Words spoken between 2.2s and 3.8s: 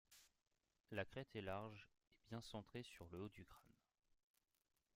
bien centrée sur le haut du crâne.